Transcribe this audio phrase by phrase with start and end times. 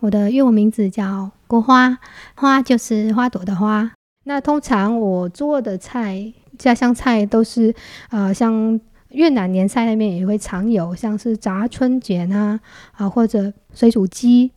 [0.00, 1.98] 我的英文名字叫国花，
[2.34, 3.92] 花就是花朵的花。
[4.24, 7.74] 那通常我做的菜，家乡菜都是
[8.10, 12.58] 呃，像越南年菜那边也会常有，像是炸春卷啊，
[12.92, 14.50] 啊或者水煮鸡。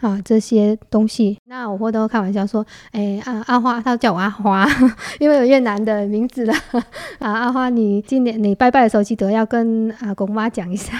[0.00, 4.66] 啊，这些东西，那我会都开玩笑说，哎，阿、啊、阿花，他叫我阿花，
[5.18, 6.54] 因为有越南的名字了。
[7.18, 10.94] 啊，阿花，你今年你拜拜的时候记得要跟啊公妈讲一下，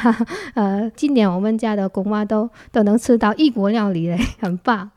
[0.55, 4.91] 呃，今年我们家的公妈都都能吃到异国料理嘞，很棒。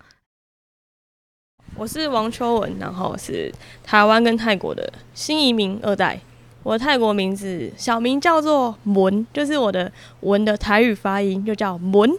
[1.76, 6.20] 我是王秋文，然后是台湾跟泰国的新移民二代。
[6.64, 12.12] 我的泰国名字小名叫做文，就是我的文的台语发音就叫文。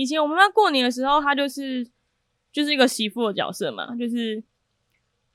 [0.00, 1.84] 以前我妈妈过年的时候，她就是
[2.52, 4.40] 就是一个媳妇的角色嘛，就是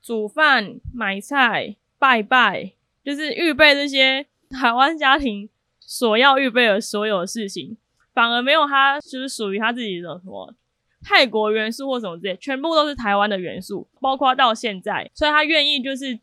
[0.02, 2.72] 煮饭、买菜、拜拜，
[3.04, 5.50] 就是预备这些台湾家庭
[5.82, 7.76] 所要预备的所有的事情，
[8.14, 10.56] 反而没有她就是属于她自己的什么
[11.04, 16.18] 泰国元素或什么之类，全部都是台湾的元素，包括到现在，所以她愿意就是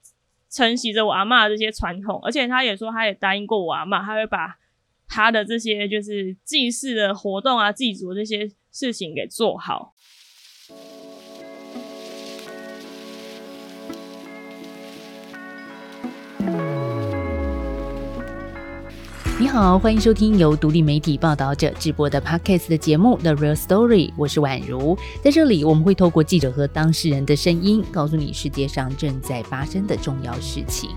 [0.49, 4.57] 承袭着我阿嬷的这些传统，而且她也说，她也答应过我阿嬷，她会把。
[5.13, 9.93] 他的这些就是祭祀的活动啊，祭祖这些事情给做好。
[19.41, 24.97] 你好，欢迎收听由独立媒体报道者直播的 Podcast 的节目《The Real Story》，我是宛如。
[25.25, 30.91] 在这里，我们会透过记者和当事人的声音，告诉你世界上正在发生的重要事情。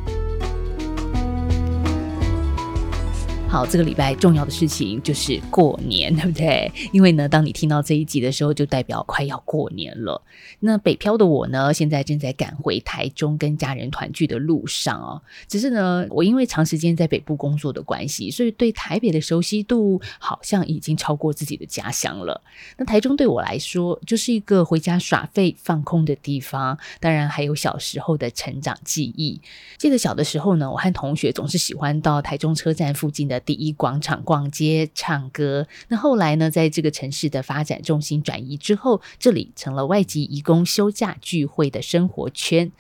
[3.53, 6.71] 好，这个礼拜重要的事情就是过年，对不对？
[6.91, 10.19] 因为呢，当你听到这一集的时候，就代表快要过年了。
[10.61, 15.21] 那北漂的我呢，现在正在赶回台中跟家人团聚的路上哦。
[15.47, 22.41] 只是呢，我因为长时间在北部工作的关系，所以对台北的熟悉度好像已经超过自己的家乡了。
[22.77, 29.39] 那台中对我来说，就是一个回家耍废放空的地方，当然还有小时候的成长记忆。
[29.77, 33.42] 记得小的时候呢，我和同学总是喜欢到台中车站附近的。
[33.45, 35.67] 第一广场逛街、唱歌。
[35.87, 42.71] 那后来呢，在这个城市的发展重心转移之后，这里成了外籍移工休假聚会的生活圈。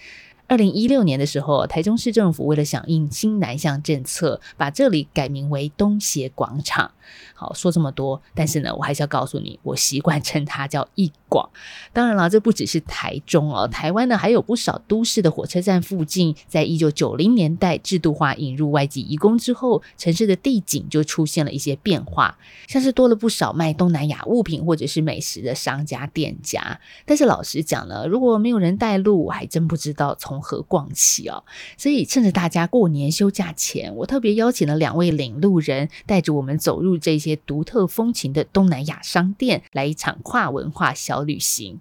[0.45, 6.91] 二零一六年的时候，台中市政府为了响应新南向政策，把这里改名为东协广场。
[7.33, 11.49] 好，说这么多，但是呢，我还是要告诉你，我习惯称它叫一广。
[11.91, 26.79] 当然了，这不只是台中哦，台湾呢还有不少都市的火车站附近，在一九九零年代制度化引入外籍移工之后，城市的地景就出现了一些变化，像是多了不少卖东南亚物品或者是美食的商家店家。
[27.05, 31.43] 但是老实讲呢，如果没有人带路，我还真不知道从何逛起哦。
[31.77, 41.79] 所以趁着大家过年休假前，我特别邀请了两位领路人，带着我们走入这些独特风情的东南亚商店，来一场跨文化小旅行。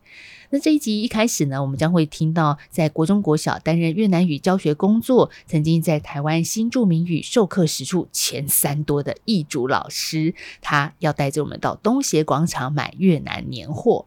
[0.50, 14.06] 那这一集一开始呢，我们将会听到在国中国小担任越南语教学工作，曾经在台湾新著名语授课时数前三多的易主老师，他要带着我们到东协广场买越南年货。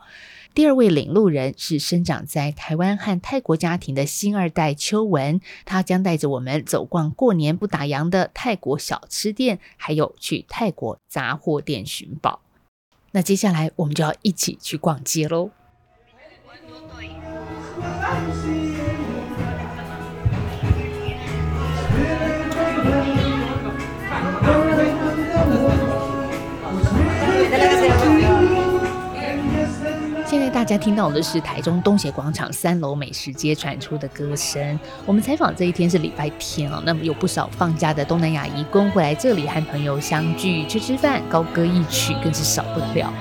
[0.53, 12.44] 第二位领路人是生长在台湾和泰国家庭的新二代秋文，他将带着我们走逛过年不打烊的泰国小吃店，还有去泰国杂货店寻宝。
[13.15, 15.49] 那接下来我们就要一起去逛街喽。
[30.65, 34.79] 大家听到的是台中东协广场三楼美食街传出的歌声。
[35.05, 43.13] 我们采访这一天是礼拜天啊，那么有不少放假的东南亚移工会来这里和朋友相聚吃吃饭，高歌一曲更是少不了。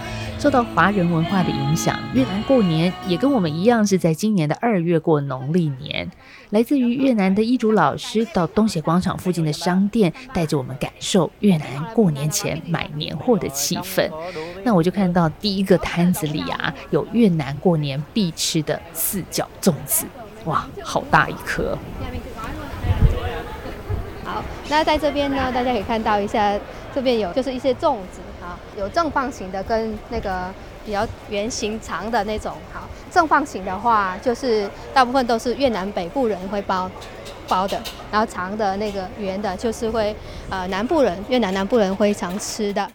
[0.44, 6.06] 受到华人文化的影响，越南过年也跟我们一样是在今年的二月过农历年。
[6.50, 14.06] 来自于越南的易主老师到东协广场附近的商店，带着我们感受越南过年前买年货的气氛。
[14.62, 20.04] 那我就看到第一个摊子里啊，有越南过年必吃的四角粽子，
[20.44, 21.78] 哇，好大一颗！
[24.22, 26.52] 好，那在这边呢，大家可以看到一下，
[26.94, 28.20] 这边有就是一些粽子。
[28.76, 30.52] 有正方形的跟那个
[30.84, 32.52] 比较圆形长的那种。
[32.72, 36.90] 好，正方形的话，就是大部分都是越南北部人会包
[37.48, 37.80] 包的，
[38.10, 40.14] 然后长的那个圆的，就是会
[40.50, 42.90] 呃南部人越南南部人会常吃的。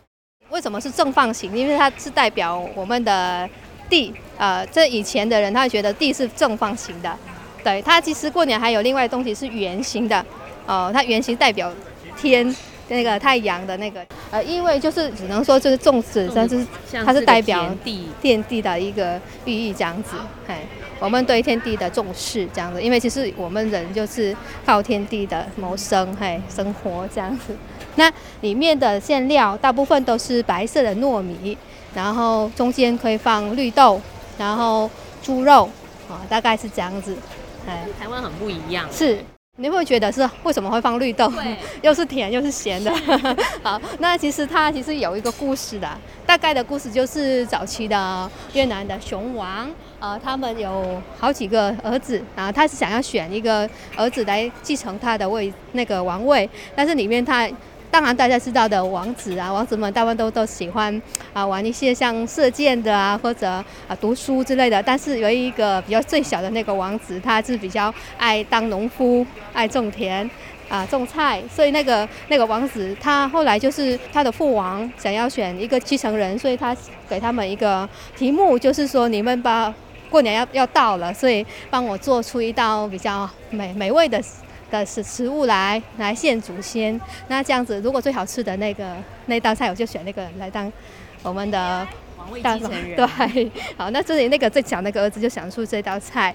[0.50, 1.56] 为什么是正方形？
[1.56, 3.48] 因为它是代表我们的
[3.90, 4.14] 地。
[4.38, 7.16] 呃，这以前的人他会觉得地是正方形的。
[7.64, 10.20] 对，它其实过年还有另外东西是圆形的。
[10.66, 11.72] 哦、呃，它圆形代表
[12.18, 12.56] 天。
[12.90, 16.66] 那个太阳的那个呃，因为就是只能说就是粽子，但是
[17.06, 17.70] 它是代表
[18.22, 20.16] 天地的一个寓意这样子。
[20.48, 20.62] 哎，
[21.00, 27.56] 我们对天地的重视这样子，因为其实我们人就是靠天地的谋生，嘿，生活这样子。
[27.96, 31.58] 那里面的馅料大部分都是白色的糯米，
[31.94, 34.00] 然后中间可以放绿豆，
[34.38, 34.90] 然后
[35.22, 35.70] 猪肉
[36.10, 37.16] 啊，大概是这样子。
[37.68, 38.88] 哎，台湾很不一样。
[38.92, 39.20] 是。
[39.62, 41.30] 你会觉得是为什么会放绿豆？
[41.84, 42.90] 又是甜又是咸的。
[43.62, 45.90] 好，那其实它其实有一个故事的，
[46.26, 49.70] 大概的故事就是早期的越南的雄王，
[50.00, 57.50] 呃，他们有好几个儿子，然后他是想要选一个儿子来继承他的位那个王位，但是里面他。
[57.92, 61.02] 当然，大家知道的王子啊，王子们大部分都都喜欢
[61.34, 64.82] 啊玩一些像射箭的啊，或者啊读书之类的。
[64.84, 70.30] 但是有一个比较最小的那个王子，他是比较爱当农夫，爱种田
[70.70, 71.42] 啊种菜。
[71.52, 76.76] 所以那个那个王子，他后来就是他的父王想要选一个继承人，所以他
[77.10, 79.74] 给他们一个题目，就是说你们把
[80.12, 84.22] 过年要要到了，所以帮我做出一道比较美美味的。
[84.70, 88.96] 的食食物来来献祖先，那这样子，如果最好吃的那个
[89.26, 90.72] 那道菜，我就选那个来当
[91.24, 91.88] 我们的
[92.18, 92.96] 王位继承人。
[92.96, 96.34] 对，好，那这里那个最小那个儿子就想出这道菜。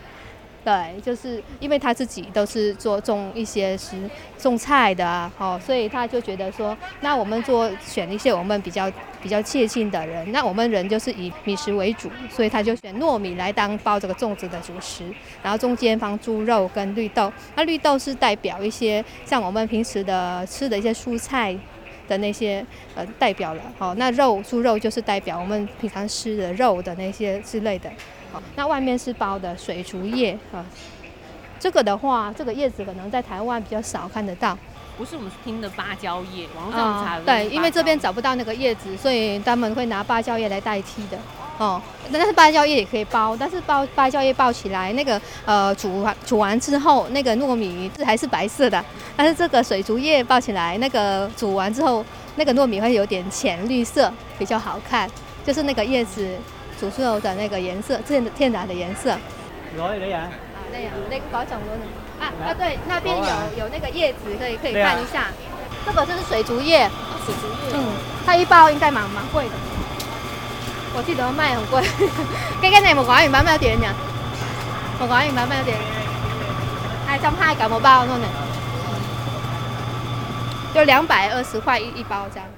[0.64, 3.94] 对，就是因为他自己都是做种一些是
[4.38, 8.90] 种菜的啊，哦，所以他就觉得说，那我们做选一些我们比较
[9.22, 15.04] 比较切近的人，那我们人就是以米食为主，所以他就选糯米来当包这个粽子的主食，
[15.42, 21.54] 然后中间放猪肉跟绿豆，那绿豆是代表一些像我们平时的吃的一些蔬菜
[22.08, 22.64] 的那些
[22.94, 27.90] 呃代表了，哦，那肉猪肉就是代表我们平常吃的肉的那些之类的。
[28.56, 30.64] 那外面是包的水竹叶啊，
[31.58, 34.56] 这个的话，这个叶子可能在台湾比较少看得到。
[34.96, 37.24] 不是我们听的芭蕉叶，网上查的。
[37.24, 41.18] 对，因为这边找不到那个叶子，所以他们会拿芭蕉叶来代替的。
[41.58, 41.82] 哦，
[42.12, 48.84] 但是芭蕉叶也可以包，但是包芭蕉叶包起来，那个呃煮完煮完之后，那个糯米是还是白色的。
[49.16, 52.04] 但是这个水竹叶包起来，那个煮完之后，
[52.36, 55.10] 那个糯米会有点浅绿色，比较好看。
[55.44, 56.36] 就是那个叶子。
[56.80, 59.16] 煮出肉的那个颜色，天天然的颜色。
[59.78, 60.30] 攞你啊！
[60.54, 61.84] 啊，那样那个保种螺呢？
[62.20, 63.24] 啊啊，对，那边有
[63.64, 65.26] 有那个叶子，可以可以看一下。
[65.84, 66.88] 这个就是水竹叶。
[67.26, 67.72] 水竹叶。
[67.74, 67.84] 嗯，
[68.24, 69.50] 它一包应该蛮蛮贵的。
[70.96, 71.82] 我记得卖很贵。
[72.60, 73.92] 今日你冇讲完买咩点呀？
[75.00, 75.76] 冇讲完买咩点？
[77.08, 78.26] 哎，上海搞冇包弄的。
[80.72, 82.48] 就两百二十块一一包这样。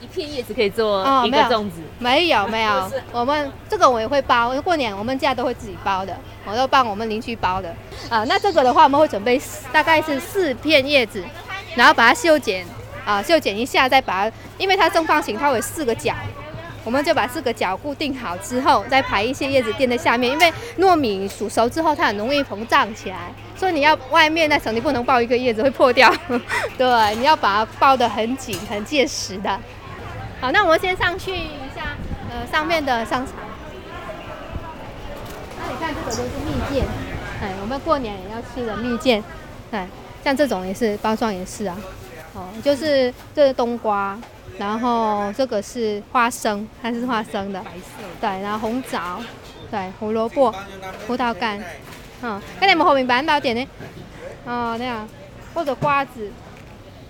[0.00, 1.80] 一片叶子可以做一个粽子？
[1.80, 7.74] 哦，没有没有， 没有我们这个我也会包，过年我们家都会自己包的，我都帮我们邻居包的。
[8.08, 9.40] 啊，那这个的话我们会准备
[9.72, 11.24] 大概是四片叶子，
[11.74, 12.66] 然后把它修剪，
[13.04, 16.14] 啊修剪一下，再把它，因为它正方形，它有四个角，
[16.84, 26.12] 我们就把四个角固定好之后，再排一些叶子垫在下面，因为糯米煮熟之后它很容易膨胀起来，所以你要外面那层你不能包一个叶子会破掉，
[26.76, 29.58] 对，你要把它包得很紧很结实的。
[30.40, 31.96] 好，那我们先上去一下，
[32.30, 33.34] 呃，上面的商场。
[35.58, 36.84] 那你看这个都是蜜饯，
[37.40, 39.22] 哎，我们过年也要吃的蜜饯，
[39.70, 39.88] 哎，
[40.22, 41.76] 像这种也是包装也是啊，
[42.34, 44.18] 哦，就是这是冬瓜，
[44.58, 47.64] 然后这个是花生，它是花生的，
[48.20, 49.22] 对，然后红枣，
[49.70, 50.54] 对，胡萝卜，
[51.06, 51.58] 葡萄干，
[52.20, 53.66] 嗯，那你们后面摆到点呢，
[54.44, 55.08] 哦，那样，
[55.54, 56.30] 或者瓜子。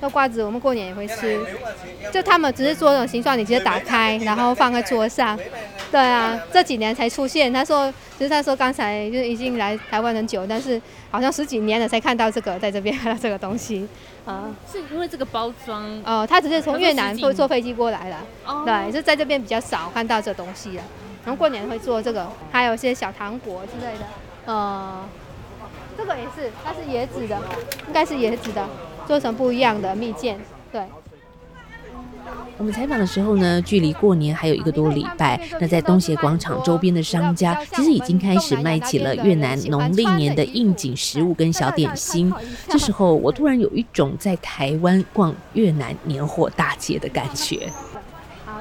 [0.04, 1.40] 这瓜子我们过年也会吃，
[2.12, 5.34] 就他们只是做那种形状，你直接打开，然后放在桌上。
[5.90, 7.50] 对啊，这几年才出现。
[7.50, 10.78] 他说，就是他说刚才就已经来台湾很久，但是
[11.11, 13.88] 好像十几年了才看到这个，在这边看到这个东西。
[14.26, 15.82] 啊，是因为这个包装？
[16.04, 18.16] 哦，他只是从越南坐坐飞机过来的。
[18.44, 18.62] 哦。
[18.66, 20.82] 对，就在这边比较少看到这东西了。
[21.25, 24.04] 然后过年会做这个，还有一些小糖果之类的。
[24.52, 25.08] 呃，
[25.96, 27.40] 这个也是，它是椰子的，
[27.87, 28.68] 应该是椰子的。
[29.06, 30.37] 做成不一样的蜜饯，
[30.73, 30.82] 对。
[32.56, 35.40] 我们采访的时候呢，距离过年还有一个多礼拜。
[35.61, 42.32] 那在东协广场周边的商家，其实已经开始卖起了越南农历年的应景食物跟小点心。
[42.68, 47.68] 这时候，我突然有一种在台湾逛越南年货大街的感觉。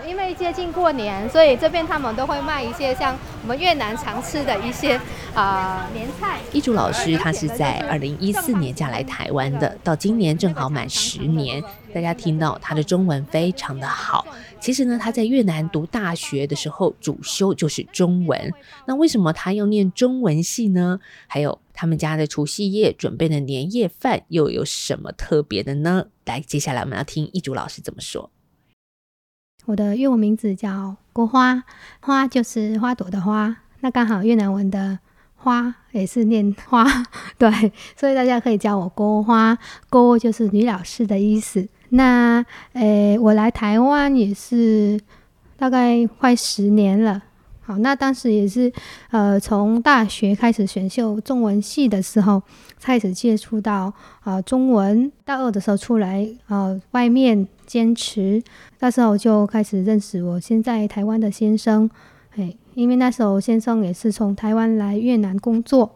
[0.07, 4.99] 因为接近过年，所以这边他们都会卖一些像我们越南常吃的一些
[5.33, 6.39] 啊、年菜。
[6.51, 11.63] 一竹老师他是在二零一四年嫁来台湾的，到今年正好满十年。
[11.93, 14.25] 大家听到他的中文非常的好。
[14.59, 18.53] 其实呢，他在越南读大学的时候主修就是中文。
[18.85, 20.99] 那为什么他要念中文系呢？
[21.27, 26.07] 还有他们家的除夕夜准备的年夜饭又有什么特别的呢？
[26.25, 28.29] 来，接下来我们要听一竹老师怎么说。
[29.65, 31.63] 我的越文名字叫郭花，
[32.01, 33.57] 花就是花朵的花。
[33.81, 34.99] 那刚好越南文的
[35.35, 36.85] 花也是念花，
[37.37, 39.57] 对，所以大家可以叫我郭花。
[39.89, 41.67] 郭就是女老师的意思。
[41.89, 42.43] 那
[42.73, 44.99] 诶，我来台湾也是
[45.57, 47.21] 大概快十年了。
[47.65, 48.71] 好，那当时也是，
[49.09, 52.43] 呃，从大学开始选修中文系的时候，
[52.81, 53.85] 开始接触到
[54.19, 55.09] 啊、呃、中文。
[55.23, 58.43] 大二的时候出来，呃，外面兼职，
[58.79, 61.89] 那时候就开始认识我现在台湾的先生。
[62.35, 65.89] 哎，因为那时候先生也是从台湾来越南工作，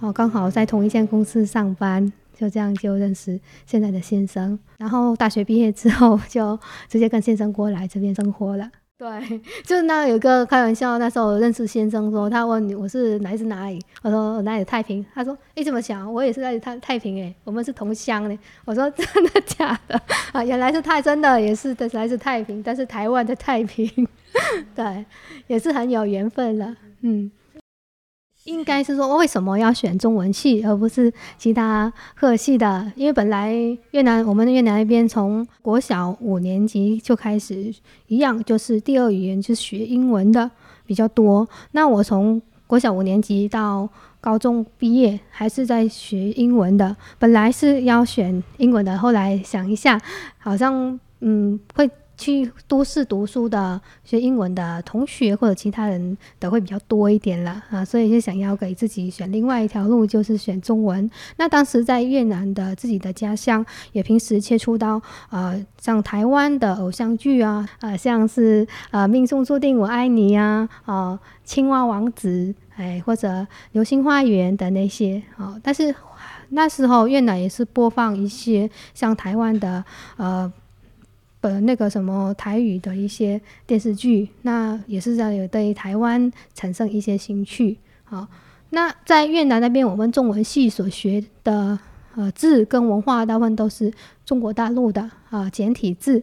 [0.00, 4.58] 哦、刚好在同一间公司上班，就这样就认识现在的先生。
[4.76, 8.68] 然后大学毕业之后，就直接跟先生过来这边生活了。
[8.96, 16.10] 对， 就是那有个开玩笑，那时候我认识先生说，他问你我是来自哪里，我说我哪里太平，他说你怎么想？
[16.12, 18.38] 我也是来自太太平诶，我们是同乡呢。
[18.64, 20.00] 我说真的假的
[20.32, 20.44] 啊？
[20.44, 23.88] 原来是太真的，也是来自太平，但是台湾的太平，
[24.76, 25.04] 对，
[25.48, 27.30] 也是很有缘分了，嗯。
[28.44, 32.92] 应该是说，为什么要选中文系而不是其他科系的？
[32.94, 33.54] 因为本来
[33.92, 37.74] 越南，我们越南那边从国小五年级就开始
[38.06, 40.50] 一样，就是第二语言就是学英文的
[40.84, 41.48] 比较多。
[41.72, 43.88] 那我从国小五年级到
[44.20, 46.94] 高中毕业还是在学英文的。
[47.18, 49.98] 本来是要选英文的，后来想一下，
[50.38, 51.90] 好像嗯会。
[52.16, 61.10] 去都市读书的学英文的同学或者其他人的会比较多一点了啊，所以就想要给自己选另外一条路，就是选中文。
[61.36, 75.94] 那当时在越南的自己的家乡，也平时接触到呃像台湾的偶像剧啊，呃像是呃命中注定我爱你呀，啊青蛙王子哎或者流星花园的那些啊，但是
[76.50, 79.84] 那时候越南也是播放一些像台湾的
[80.16, 80.52] 呃。
[81.44, 87.76] 呃，那个什么台语的一些电视剧，那也是在有对台湾产生一些兴趣。
[88.04, 88.26] 好，
[88.70, 91.78] 那在越南那边，我们中文系所学的
[92.14, 93.92] 呃字跟文化，大部分都是
[94.24, 96.22] 中国大陆的啊、简体字。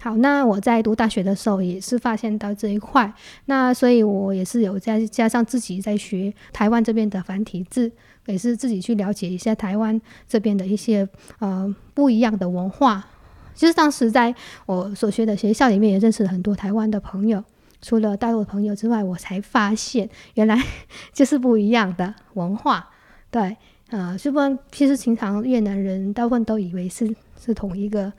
[0.00, 3.12] 好，那我在读大学的时候也是发现到这一块，
[3.44, 7.92] 那所以我也是有再加上自己在学台湾这边的繁体字，
[8.24, 11.06] 也是自己去了解一下台湾这边的一些
[11.40, 13.06] 呃不一样的文化。
[13.54, 14.34] 其实当时在
[14.66, 17.42] 我所学的学校里面，也认识了很多台湾的朋友。
[17.80, 20.58] 除了大陆的朋友之外，我才发现原来
[21.12, 22.90] 就是不一样的文化。
[23.30, 23.56] 对，
[23.90, 28.10] 呃，是不然其实平常越南人大部分都以为是是同一个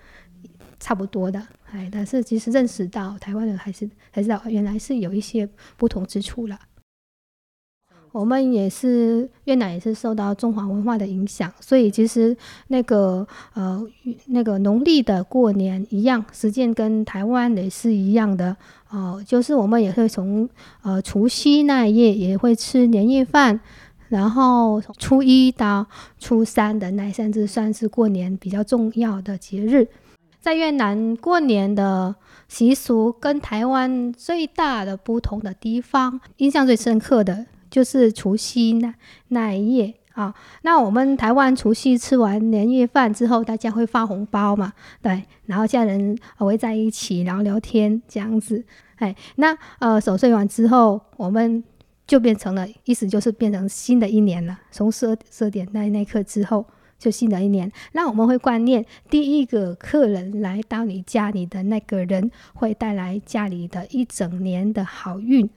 [0.79, 6.59] 差不多的，哎，但是其实认识到台湾人还是还是原来是有一些不同之处了。
[8.15, 12.36] 我们也是越南，也是受到中华文化的影响，所以其实
[12.69, 13.86] 那个呃
[14.27, 18.55] 那个农历的过年一样，时间跟台湾也是一样的
[18.89, 20.48] 哦、呃，就是我们也会从
[20.81, 23.60] 呃除夕那一夜也会吃年夜饭，
[24.07, 25.86] 然后初一到
[26.17, 29.89] 初三的那三日算是过年比较重要的节日。
[30.39, 32.15] 在越南过年的
[32.48, 37.45] 习俗跟台湾最大的不同的地方，印象最深刻的。
[37.75, 38.96] 就是除夕那
[39.27, 48.63] 那一夜啊，那我们台湾除夕吃完年夜饭之后，大家会发红包嘛，对，然后家人围在一起聊聊天这样子，
[48.96, 51.62] 哎，那呃守岁完之后，我们
[52.08, 54.58] 就变成了，意思就是变成新的一年了。
[54.72, 56.65] 从十二十二点那那一刻之后，
[56.98, 65.50] 就新的一年，那我们会观念，第一个客人来到你家里的那个人，会带来家里的一整年的好运。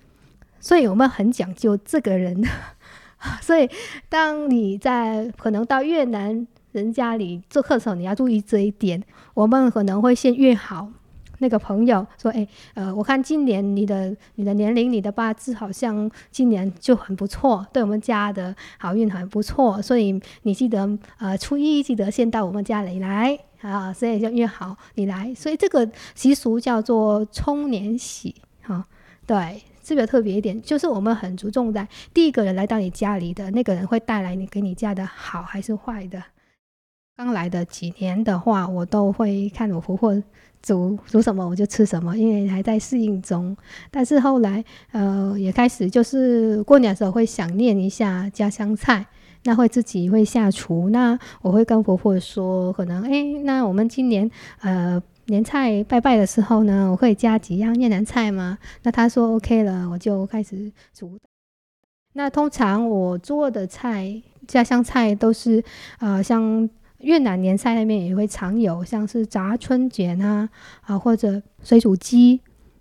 [0.61, 2.43] 所以我们很讲究这个人，
[3.41, 3.69] 所以
[4.09, 9.03] 当你在可能到越南人家里做客的时候，你要注意这一点。
[9.35, 10.91] 我们可能会先约好
[11.39, 25.33] 那个朋友，说：“哎，呃，我看今年你的你的年龄、你的八字好像今年就很不错，对我们家的好运很不错，所以你记得呃初一记得先到我们家里来 啊，所以就约好你来。
[25.35, 28.85] 所以这个习俗叫做冲年喜，哈，
[29.25, 36.23] 对。”特别特别一点，就是我们很注重在第一个人来到你家里的那个人会带来你给你家的好还是坏的。
[37.17, 40.23] 刚来的几年的话，我都会看我婆婆
[40.63, 43.57] 煮煮什么我就吃什么，因为还在适应中。
[43.91, 49.07] 但是后来，呃，也开始就是过年的时候会想念一下家乡菜，
[49.45, 50.91] 那会自己会下厨。
[50.91, 54.31] 那我会跟婆婆说，可能哎，那我们今年
[54.61, 55.03] 呃。
[55.29, 58.59] 年菜拜拜的时候呢，我会加几样越南菜吗？
[58.83, 61.19] 那他说 OK 了，我就开始煮。
[62.15, 65.63] 那通常我做的菜家乡菜都是
[65.99, 66.69] 呃，像
[67.01, 70.49] 越南年菜那边也会常有，像是炸春卷啊
[70.83, 72.41] 啊，或者水煮鸡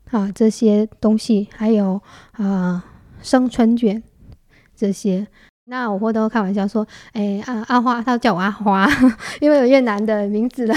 [0.09, 2.01] 啊这些东西，还有
[2.31, 2.83] 啊
[3.21, 4.01] 生春卷
[4.73, 5.27] 这些。
[5.69, 8.87] 那我会都开玩笑说，哎、阿、啊、阿花，他叫我阿花，
[9.41, 10.73] 因为有越南的名字了，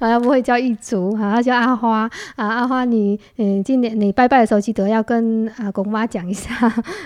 [0.00, 6.50] 啊，不会叫一族，他叫阿花，啊，阿花你，嗯，今年你拜拜的时候记得要跟啊公妈讲一下，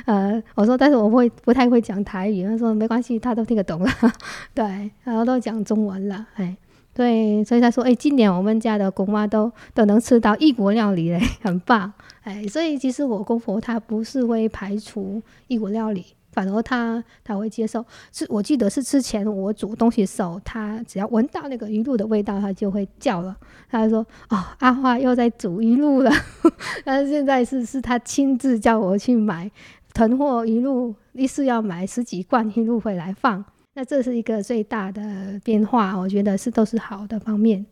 [0.07, 3.91] 呃，我说，但是我会不太会讲台语，他说没关系，他都听得懂了，
[4.55, 6.57] 对，然后都讲中文了，哎，
[6.95, 16.07] 对，所以他说，哎、今年我们家的公妈都都能吃到异国料理嘞，很棒，哎，所以其实我公婆他不是会排除异国料理。
[16.33, 23.37] 反而他他会接受，是我记得是之前我煮东西的时候，他只要闻到那个鱼露的味道，他就会叫了。
[23.69, 26.11] 他就说：“哦，阿花又在煮鱼露了。
[26.85, 29.51] ”但是现在是是他亲自叫我去买
[29.95, 33.45] 囤货鱼露，一次要买十几罐鱼露回来放。
[33.75, 37.65] 那这是一个最大的变化，我觉得是都是好的方面。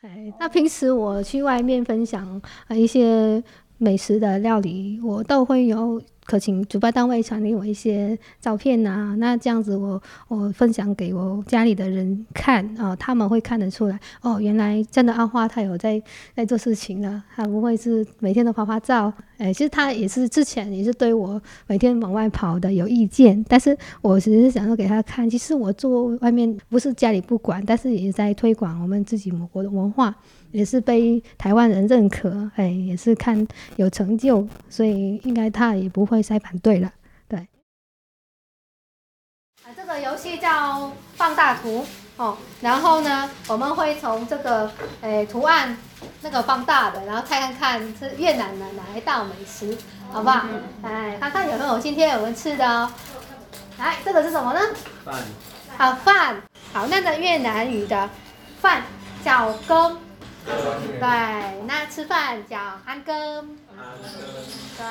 [0.00, 3.42] 哎，那平时我去外面分享一些
[3.78, 6.00] 美食的料理，我都会有。
[6.26, 16.02] 可请主办单位传给我一些照片呐、那这样子我我分享给我家里的人看啊、他们会看得出来哦，原来真的阿花她有在
[16.34, 30.16] 在做事情了，她不会是每天都拍拍照，哎，其实她也是之前也是对我每天往外跑的有意见，但是我只是想说给她看，其实我做外面不是家里不管，但是也在推广我们自己母国的文化。
[30.54, 33.44] 也是被台湾人认可，哎，也是看
[33.74, 36.92] 有成就，所以应该他也不会再反对了，
[37.26, 37.40] 对。
[39.64, 41.84] 啊，这个游戏叫放大图
[42.16, 44.70] 哦，然后呢，我们会从这个
[45.00, 45.76] 哎图案
[46.22, 49.76] 那个放大的，然后看看看是越南的哪一道美食，
[50.12, 50.46] 好不好？
[50.82, 52.92] 哎，看看有没有今天我们吃的哦。
[53.76, 54.60] 来，这个是什么呢？
[55.04, 55.20] 饭。
[55.76, 56.40] 好饭，
[56.72, 58.08] 好，那个越南语的
[58.60, 58.84] 饭
[59.24, 59.98] 叫羹。
[60.44, 63.14] 对，那吃饭叫安根。
[64.76, 64.84] 对，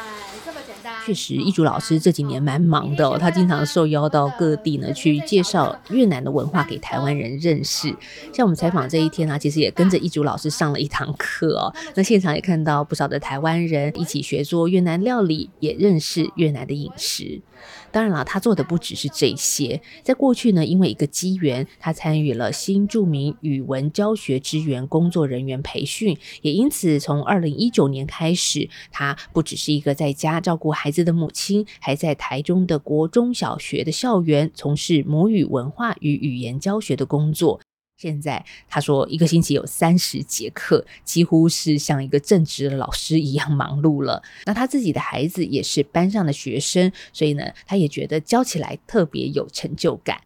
[0.46, 0.94] 这么简单。
[1.06, 7.94] 确实，一竹老师这几年蛮忙的哦，他经常受邀到各地呢去介绍越南的文化给台湾人认识。
[8.34, 11.74] 像我们采访这一天呢，其实也跟着一竹老师上了一堂课哦。
[11.96, 17.42] 那现场也看到不少的台湾人一起学做越南料理，也认识越南的饮食。
[17.91, 19.82] 当然了，他做的不只是这些。
[20.04, 37.60] 在过去呢，因为一个机缘，他参与了新著名语文教学支援工作人员培训，也因此从二零一九年开始，他不只是一个在家照顾孩子的母亲，还在台中的国中小学的校园从事母语文化与语言教学的工作。
[38.04, 44.22] 现在他说，一个星期有三十节课，几乎是像一个正直的老师一样忙碌了。
[44.46, 50.20] 那他自己的孩子也是班上的学生，所以呢，他也觉得教起来特别有成就感。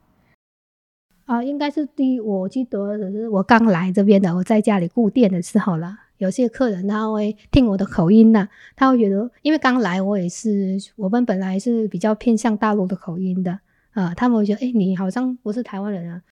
[1.26, 2.98] 啊，应该是第一，我记得
[3.32, 5.96] 我刚来这边的，我在家里顾店的时候了。
[6.18, 13.60] 有些客人他会听我的口音呐，他会觉得，因为刚来我也是，我们本来是比较偏向大陆的口音的
[13.92, 16.24] 啊，他们会觉得，哎，你好像不是台湾人啊。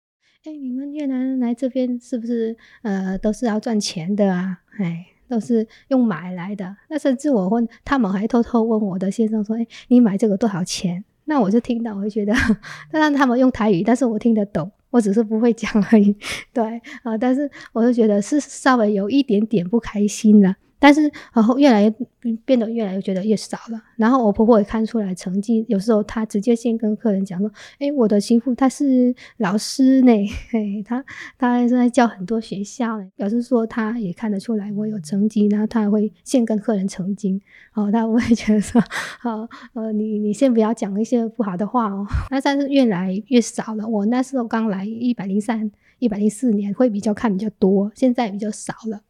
[0.46, 4.60] 哎，你们越南人来这边是不是呃都是要赚钱的啊？
[4.78, 6.76] 哎，都是用买来的。
[6.90, 12.34] 那甚至我问他们，还偷偷问我的先生说：“哎，你买这个多少钱？”那我就听到，我会觉得，
[12.92, 16.14] 当然他们用台语，但是我听得懂，我只是不会讲而已。
[16.52, 20.54] 对啊，但是我就觉得是稍微有一点点不开心了。
[20.84, 21.94] 但是，然后越来越
[22.44, 23.82] 变得越来越觉得越少了。
[23.96, 30.12] 然后我婆婆也看出来成绩，有时候她直接先跟客人讲说：“哎，我的媳妇她是老师呢，
[30.52, 31.02] 嘿，她
[31.38, 37.40] 她还在教很多学校呢，表示说她也看得出来我有成绩，然后她还会先跟客人澄清。
[37.72, 38.78] 哦，她不会觉得说，
[39.20, 42.06] 好，呃，你你先不要讲一些不好的话哦。
[42.30, 43.88] 那但是越来越少了。
[43.88, 49.00] 我那时候刚来一百零三、一百零四年会比较看比较多，现在比较少了。”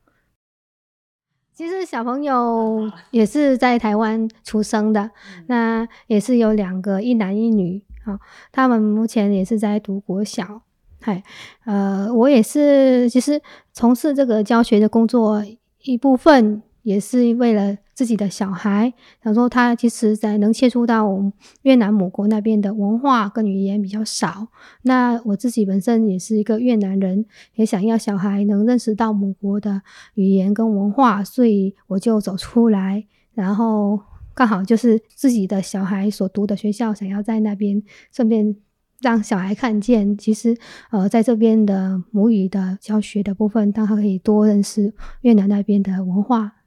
[1.54, 5.10] 其实小朋友也是在台湾出生的，
[5.46, 8.18] 那也是有两个，一男一女，好，
[8.52, 10.62] 他们目前也是在读国小，
[11.00, 11.22] 嗨，
[11.64, 13.40] 呃，我也是，其实
[13.72, 15.42] 从事这个教学的工作
[15.82, 16.62] 一部分。
[16.84, 24.48] 也是为了自己的小孩，想说他其实在能接触到我们越南母国那边的文化跟语言比较少。
[24.82, 29.80] 那我自己本身也是一个越南人，也想要小孩能认识到母国的
[30.14, 34.00] 语言跟文化，所以我就走出来，然后
[34.34, 37.80] 刚好就是自己的小孩所读的学校，想要在那边
[38.10, 38.56] 顺便
[39.00, 40.56] 让小孩看见，其实
[40.90, 46.63] 呃在这边的母语的教学的部分，让他可以多认识越南那边的文化。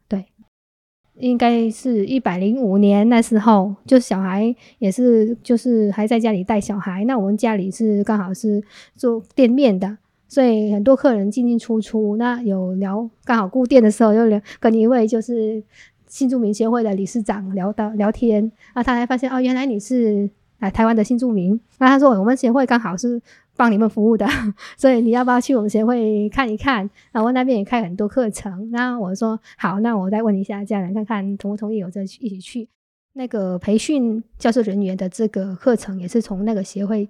[1.20, 7.04] 应该是一百零五年那时候，就小孩也是就是还在家里带小孩。
[7.06, 8.64] 那我们家里是刚好是
[8.96, 12.18] 做店面的，所以很多客人进进出出。
[12.18, 15.64] 那有聊刚好顾店的时候，又聊跟一位就是
[16.08, 21.60] 新住民协会的理事长聊到聊天，啊，他才发现哦，原来你是来台湾的新住民。
[21.80, 23.22] 那他说我们协会刚好是。
[23.58, 24.26] 帮你们服务的，
[24.78, 26.90] 所以你要不要去我们协会看一看？
[27.12, 28.70] 然后那边也开很多课程。
[28.72, 32.70] 那我说好，那我再问一下家人，看看同不同意，我再一起去。
[33.14, 37.10] 那个培训教师人员的这个课程，也是从那个协会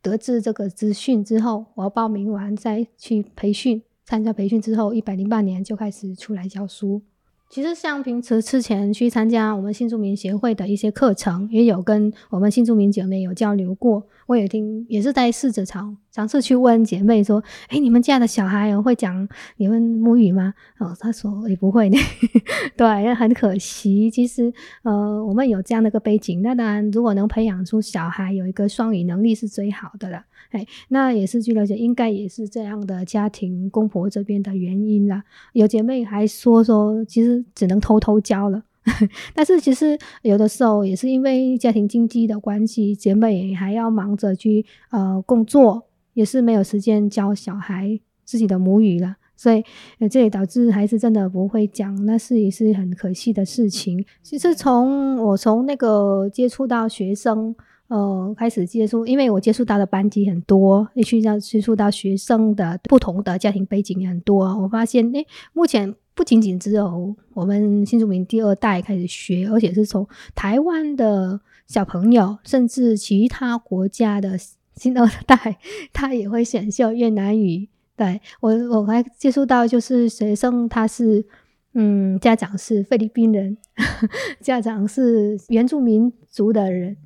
[0.00, 3.82] 得知这个资讯之后，我要报名完再去培训。
[4.04, 7.02] 参加培训之后，一百零八年就开始出来教书。
[7.50, 14.06] 其实像平时之前去参加我们新住民协会的一些课程，也有跟我们新住民姐妹有交流过。
[14.26, 21.96] 我也听，也是在试着尝尝试去问姐妹说：“诶，你们家的小孩会讲你们母语吗？”哦，她说也不会呢。
[22.76, 24.10] 对，很可惜。
[24.10, 24.52] 其实，
[24.82, 30.24] 呃，我们有这样的一个背景，那当然，如果能培养出小孩有一个双语能力是最好的了。
[30.50, 35.22] 哎，那也是据了解，应该也是这样的家庭公婆这边的原因啦。
[35.52, 38.60] 有姐妹还说说，其实只能偷偷教了，
[39.36, 45.84] 但是其实有的时候也是因为家庭经济的关系，姐妹还要忙着去呃工作，
[46.18, 49.62] 也是没有时间教小孩自己的母语了，所以
[50.10, 54.04] 这也导致孩子真的不会讲，那是也是很可惜的事情。
[54.22, 57.54] 其实从我从那个接触到学生。
[57.88, 64.44] 呃，开始接触，因为我接触到的班级很多，也去到接触到学生的不同的家庭背景也很多。
[64.60, 74.38] 我发现，诶，目前不仅仅只有我们新住民第二代开始学，而且是从台湾的小朋友，甚至其他国家的
[74.78, 75.58] 新二代，
[75.92, 77.68] 他也会选修越南语。
[77.96, 81.26] 对，我，我还接触到就是学生，他是
[81.74, 83.58] 嗯，家长是菲律宾人，
[84.40, 86.96] 家长是原住民族的人。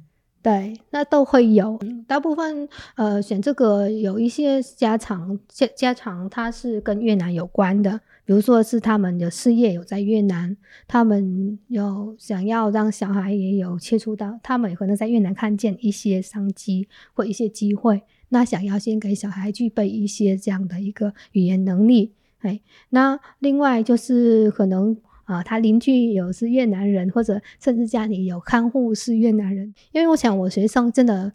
[0.43, 1.79] 对，那都会有。
[2.07, 10.57] 大部分呃选这个有一些家长家家长他是跟越南有关的，比如说是他们的事业有在越南，
[10.87, 22.13] 他们有想要让小孩也有接触到，他们也可能在越南看见一些商机或一些机会，那想要先给小孩具备一些这样的一个语言能力。
[22.41, 24.97] 哎，那另外就是可能。
[25.25, 29.73] 啊，他邻居有是越南人，或者甚至家里有看护是越南人。
[29.93, 31.33] 因为我想，我学生真的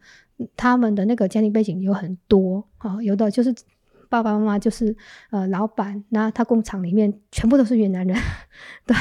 [0.58, 3.56] 他们的那个家庭背景有很多啊，有的就是
[4.10, 4.96] 爸爸妈妈就是
[5.32, 8.18] 呃老板，那他工厂里面全部都是越南人。
[8.86, 8.96] 对，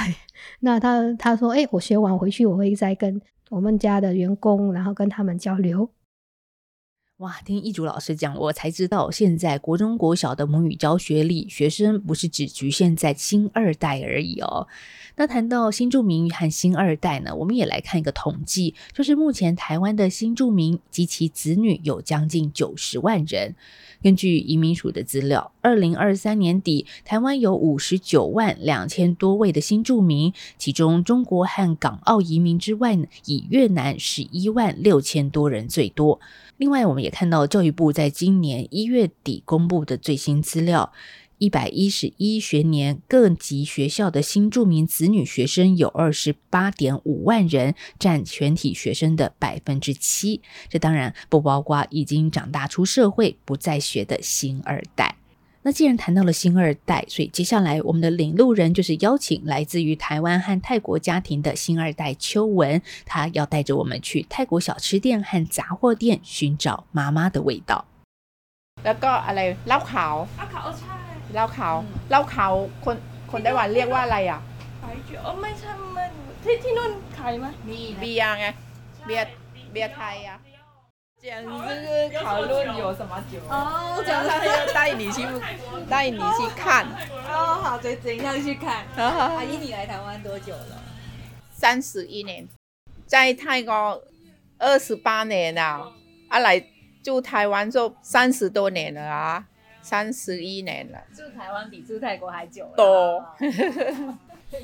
[0.60, 5.90] 那他他说，哎，我学完回去我会再跟我们家的员工，然后跟他们交流。
[7.18, 14.68] 哇，听易主老师讲，我才知道现在国中国小的母语教学里，学生不是只局限在新二代而已哦。
[15.18, 23.54] 那谈到新住民和新二代呢，我们也来看一个统计，就是目前台湾的新住民及其子女有将近九十万人。
[24.02, 36.20] 根据移民署的资料，二零二三年底，台湾有五十九万两千多位的新住民，其中中国和港澳移民之外呢，以越南十一万六千多人最多。
[36.58, 40.92] 另外，我们也看到教育部在今年一月底公布的最新资料，
[41.37, 50.41] 一百一十一学年各级学校的新住民子女学生有二十八点五万人，占全体学生的百分之七。
[50.69, 55.15] 这当然不包括已经长大出社会不再学的新二代。
[55.63, 67.85] 那既然谈到了新二代，所以接下来我们的领路人就是邀请来自于台湾和泰国家庭的新二代秋文，他要带着我们去泰国小吃店和杂货店寻找妈妈的味道。
[68.83, 71.04] 那个อะไรเล้าขาวเล้าขาวใช่
[71.35, 71.75] เล้าขาว
[72.09, 72.53] เล้าขาว
[72.85, 72.95] คน
[73.31, 74.39] คนไต้หวันเรียกว่าอะไรอ่ะ
[74.81, 76.09] ขายเจียวไม่ใช่มัน
[76.43, 78.45] ที่ที่นู่นขายไหมมีเบียร์ไง
[79.05, 79.31] เบียร์
[79.71, 80.37] เบียร์ไทยอ่ะ
[81.23, 81.29] 讲
[81.67, 85.21] 这个讨论有什么酒哦，讲他要带你去
[85.87, 86.87] 带你去看
[87.29, 88.83] 哦，好，怎怎样去看？
[88.97, 90.73] 阿姨，你来台湾多久了？
[91.53, 92.47] 三十一年，
[93.05, 94.01] 在泰国
[94.57, 95.91] 二十八年了，
[96.27, 96.59] 啊，来
[97.03, 99.43] 住台湾就三十多年了啊，
[99.86, 100.98] 三十一年了。
[101.14, 102.72] 住台湾比住泰国还久了。
[102.76, 103.24] 多，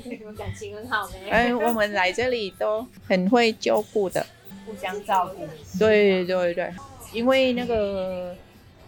[0.03, 1.29] 你们感情很好没？
[1.29, 4.25] 哎，我们来这里都很会照顾的。
[4.65, 5.47] 互相照顾，
[5.79, 6.73] 对对对，
[7.13, 8.35] 因为那个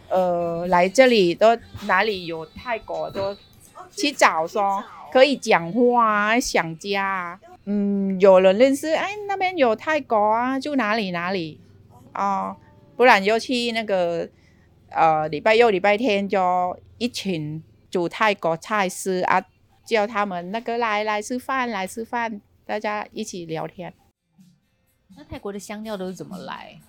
[0.10, 3.34] 呃来这里都哪里有泰国都
[3.92, 11.62] 去找说可以讲话啊，想家啊，嗯，有人认识，哎，那边有泰国啊，住哪里哪里
[12.12, 12.58] 啊，
[12.98, 14.28] 不然就去那个
[14.90, 19.44] 呃礼拜六礼拜天就一群煮泰国菜师啊，
[19.86, 22.42] 叫他们那个来来吃饭来吃饭。
[22.66, 23.94] 大家一起聊天。
[25.16, 26.80] 那泰国的香料都是怎么来？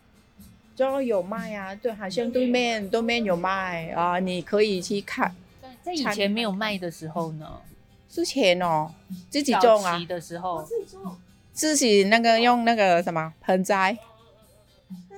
[0.75, 5.35] 就有卖啊，对，好像对面对面有卖啊，你可以去看。
[5.83, 7.61] 在以前没有卖的时候呢？
[8.09, 8.93] 之前哦，
[9.31, 9.99] 自己种啊。
[10.09, 10.63] 的时候。
[10.63, 11.17] 自己种。
[11.53, 13.97] 自己那个用那个什么盆栽，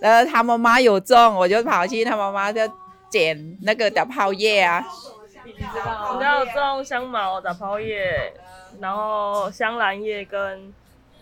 [0.00, 2.60] 呃，他妈妈有种，我就跑去他妈妈就
[3.08, 4.84] 捡那个打泡叶啊。
[5.44, 8.32] 你知道，我们家有种香茅、打泡叶，
[8.80, 10.72] 然后香兰叶跟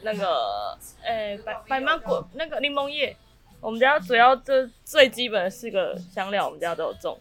[0.03, 3.17] 那个，诶、欸，白白芒果那个柠檬叶。
[3.61, 7.19] 我们家主要这最基本的四个香料，我们家都有种，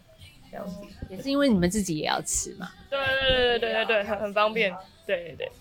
[0.50, 0.74] 这样子。
[1.08, 2.68] 也是因为你们自己也要吃嘛。
[2.90, 4.74] 对对对对对对对，很很方便。
[5.06, 5.52] 对对对。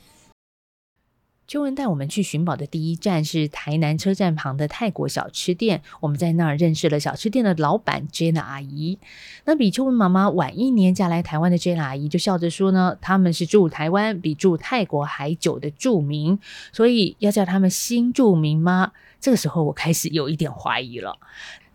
[1.47, 8.97] 秋文带我们去寻宝的第一站是台南车站旁的泰国小吃店，我们在那儿认识了小吃店的老板 Jenna 阿姨。
[9.45, 16.39] 那比秋文妈妈晚一年嫁来台湾的 Jenna 阿姨就笑着说呢，他们是住台湾比住泰国还久的住民，
[16.71, 18.91] 所以要叫他们新住民吗？
[19.19, 21.17] 这个时候我开始有一点怀疑了。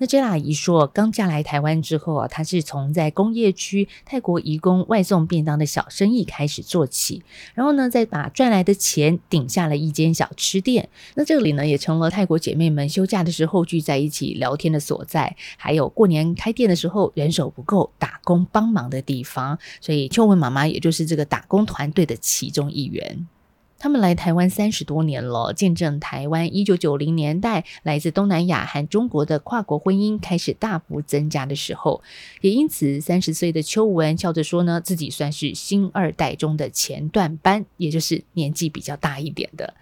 [0.02, 7.22] 那 Jenna 姨说，刚嫁来台湾之后啊，她是从在工业区泰国移工外送便当的小生意开始做起，
[7.52, 10.88] 然后呢，再把赚来的钱顶下了一间小吃店。
[11.16, 19.58] 那这里呢，也成了泰国姐妹们休假的时候聚在一起聊天的所在，还有过年开店的时候人手不够打工帮忙的地方。
[19.82, 23.28] 所以秋文妈妈也就是这个打工团队的其中一员。
[23.80, 32.02] 他们来台湾三十多年了，见证台湾一九九零年代来自东南亚和中国的跨国婚姻开始大幅增加的时候，
[32.42, 39.72] 也因此三十岁的邱文笑着说呢，自己算是新二代中的前段班，也就是年纪比较大一点的。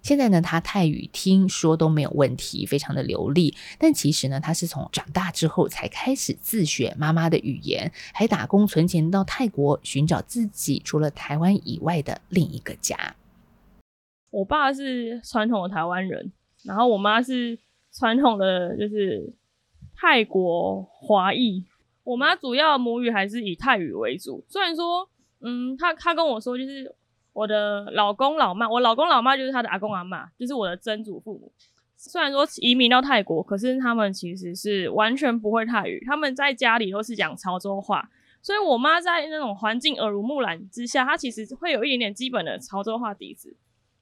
[0.00, 3.54] 现在呢，他泰语听说都没有问题，非常的流利。
[3.78, 13.14] 但其实呢，他是从长大之后才开始自学妈妈的语言，还打工存钱到泰国寻找自己除了台湾以外的另一个家。
[14.32, 16.32] 我爸是传统的台湾人，
[16.64, 17.56] 然后我妈是
[17.92, 19.30] 传统的，就是
[19.94, 21.62] 泰国华裔。
[22.02, 24.42] 我妈主要母语还是以泰语为主。
[24.48, 25.08] 虽然说，
[25.42, 26.92] 嗯，她她跟我说，就是
[27.34, 31.52] 我的老公老妈，我老公老妈就是他的阿公阿嬷，就是我的曾祖父母。
[31.96, 38.08] 虽然说移民到泰国，可是他们其实是完全不会泰语，他们在家里都是讲潮州话。
[38.40, 43.54] 所以我妈在那种环境耳濡目染之下，她其实会有一点点基本的潮州话底子。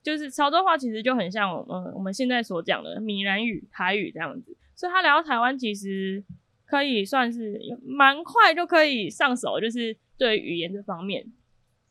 [0.02, 6.24] 就是潮州话其实就很像我们我们现在所讲的闽南语、台语这样子，所以他来到台湾其实
[6.64, 11.26] 可以算是蛮快就可以上手，就是对语言这方面。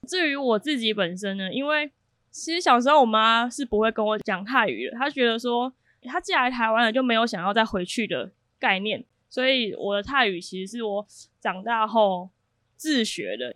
[0.08, 1.92] 至于我自己本身呢，因为
[2.32, 5.72] 其实小时候我妈是不会跟我讲泰语的，她觉得说
[6.04, 11.06] 她既来台湾了就没有想要再回去的概念，所以我的泰语其实是我
[11.40, 12.32] 长大后
[12.76, 13.56] 自学的。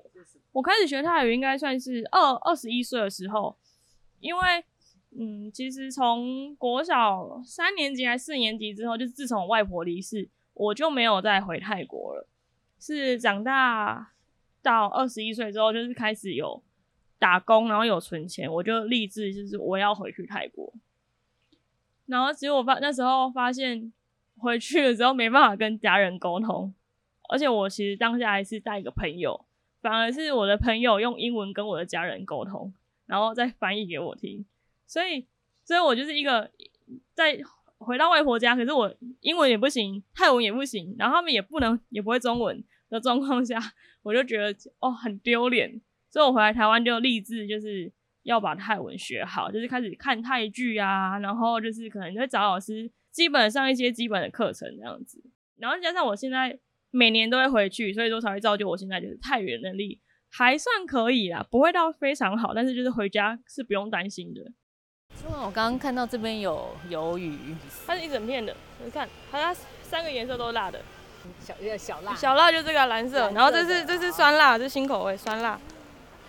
[0.52, 3.58] 我开始学泰语应该算是二二十一岁的时候。
[4.24, 4.42] 因为，
[5.20, 12.26] 嗯，其实从国小三年级还四年级之后，就自从外婆离世，我就没有再回泰国了。
[12.80, 14.14] 是长大
[14.62, 16.64] 到二十一岁之后，就是开始有
[17.20, 20.74] 打工，然后有存钱，我就立志就是我要回去泰国。
[22.06, 23.92] 然后结果发那时候发现
[24.38, 26.74] 回去了之后没办法跟家人沟通，
[27.30, 29.46] 而且我其实当下还是带一个朋友，
[29.82, 32.74] 反而是我的朋友用英文跟我的家人沟通。
[33.14, 34.44] 然后再翻译给我听，
[34.88, 35.28] 所以，
[35.64, 36.50] 所以我就是一个
[37.14, 37.40] 在
[37.78, 43.60] 回到外婆家，可是我英文也不行，泰文也不行，然后他们也不能也不会中文的状况下，
[44.02, 55.24] 我就觉得哦很丢脸，所以我回来台湾就立志就是要把泰文学好，就是开始看泰剧啊，然后就是可能就会找老师基本上一些基本的课程这样子，
[55.58, 56.58] 然后加上我现在
[56.90, 60.00] 每年都会回去，所以说才会造就我现在就是泰语的能力。
[60.36, 64.42] 还算可以啦，不会到非常好，但是就是回家是不用担心的。
[65.24, 70.82] 因为我刚刚看到这边有鱿鱼，它是一整片的，你看，它三个颜色都是辣的，
[71.40, 75.60] 小有点小辣，小辣就这个蓝色，蓝色然后这是这是酸辣，这是新口味酸辣。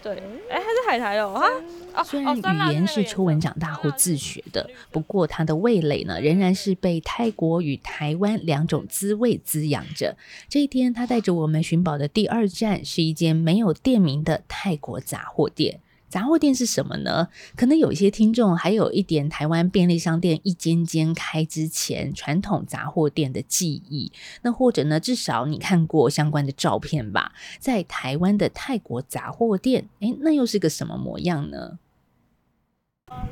[0.05, 2.05] 对，哎，它是海苔哦，哈。
[2.05, 10.15] 虽然语言是秋文长大后自学的，不过他的味蕾呢，仍然是被泰国与台湾两种滋味滋养着。
[10.47, 15.81] 这一天，他带着我们寻宝的第二站是一间没有店名的泰国杂货店。
[16.09, 17.29] 杂货店是什么呢？
[17.57, 24.13] 可能有一些听众还有一点台湾便利商店一间间开之前传统杂货店的记忆，
[24.43, 27.33] 那或者呢，至少你看过相关的照片吧？
[27.59, 31.79] 在台湾的泰国杂货店，诶，那又是个什么模样呢？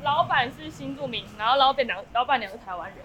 [0.03, 2.99] 老板是新住民，然后老板娘老板娘是台湾人，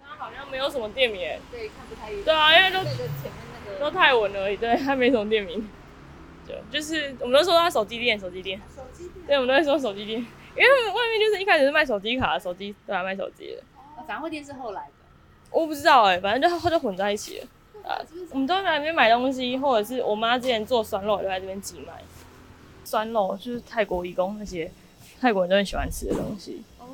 [0.00, 5.68] 他好像没有什么店名，对，看不太对啊，因为都前面那个都泰文而已，对，他没什么店名。
[6.70, 13.62] 就是我们都说他手机店，手机店，手机店，对，我们都会说手机店，因因为外面就是一开始是卖手机卡，手机对啊，卖手机的。
[14.06, 14.92] 杂货店是后来的，
[15.50, 17.46] 我不知道哎、欸，反正就就混在一起了。
[17.88, 22.02] 啊，我们都在那边买东西，或者是我妈之前做酸肉，就在这边寄卖。
[22.84, 24.70] 酸肉就是泰国义工那些
[25.20, 26.62] 泰国人都很喜欢吃的东西。
[26.78, 26.86] 哦，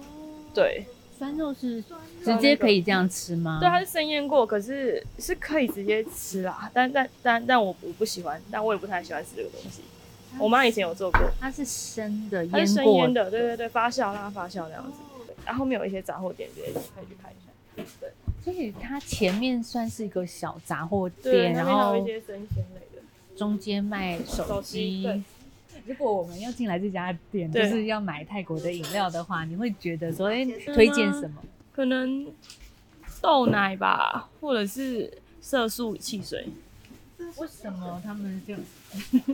[0.53, 0.85] 对，
[1.25, 1.83] 酸肉是
[2.23, 3.59] 直接可以这样吃吗？
[3.59, 6.71] 对，它是生腌过，可是是可以直接吃啦。
[6.75, 9.81] 但但但但我我不喜欢，但我也不太喜欢吃这个东西。
[10.39, 14.99] 我妈以前有做过，它是生的，它是生腌的，对对对，发酵让它发酵那样子。
[15.47, 17.85] 然后后面有一些杂货店，可以可以去看一下。
[18.01, 18.11] 对，
[18.43, 23.03] 所以它前面算是一个小杂货店，对然后还有一些生鲜类的，
[23.35, 25.25] 中间卖手机。
[25.87, 30.45] 如果我们要进来这家店，就是要买泰国的饮料的话，你会觉得说，哎，
[30.75, 31.43] 推荐什么？
[31.75, 32.27] 可能
[33.21, 36.47] 豆奶吧，或者是色素汽水。
[37.37, 38.55] 为什么他们就？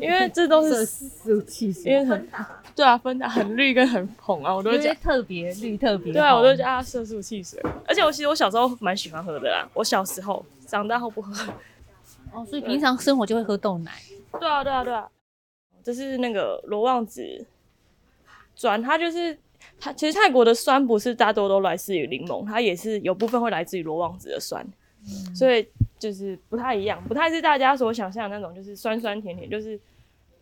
[0.01, 2.29] 因为这都是色素汽水，因为很
[2.75, 6.13] 对啊，分的很绿跟很红啊，我都会讲特别绿特别。
[6.13, 7.61] 对啊，我都叫它色素汽水。
[7.87, 11.33] 而且我其实我小时候蛮喜欢喝的啦，我小时候长大后不喝。
[12.33, 13.93] 哦，所以平常生活就会喝豆奶。
[14.39, 15.07] 对啊，对啊，对啊。
[15.83, 17.47] 这是那个罗望子
[18.55, 19.39] 转，它就是
[19.79, 19.93] 它。
[19.93, 24.67] 其实泰国的酸不是大多都来自于柠檬，它也是有部分会来自于罗望子的酸，
[25.03, 25.67] 嗯、所以
[25.99, 29.79] 就是不太一样，不太是大家所想象的那种，就是酸酸甜甜，就是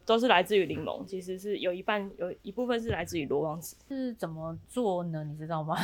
[0.05, 1.05] 都是来自于柠檬。
[1.07, 3.77] 其实是有一半有一部分是来自于罗望子。
[3.89, 5.25] 是怎么做呢？
[5.25, 5.77] 你知道吗？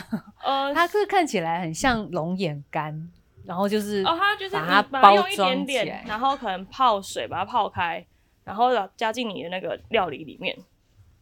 [0.43, 3.11] 呃，它是看起来很像龙眼干，
[3.45, 8.05] 然后就是哦，它就是把它包装起来，用一点点，然后可能泡水把它泡开。
[8.45, 10.57] 然后加进你的那个料理里面，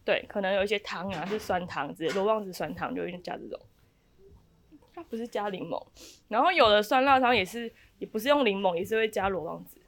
[0.03, 3.59] 对，可能有一些汤啊，是酸汤之类，罗望子酸汤就会加这种。
[4.93, 5.83] 它不是加柠檬，
[6.27, 9.81] 然后有的酸辣汤也是，也不是用柠檬，也是会加罗望子，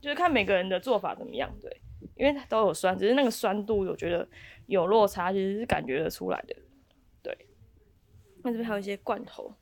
[0.00, 1.80] 就是看每个人的做法怎么样，对，
[2.16, 4.26] 因为它都有酸，只是那个酸度我觉得
[4.66, 6.56] 有落差，其实是感觉得出来的，
[7.22, 7.36] 对。
[8.42, 9.52] 那这边还有一些罐头。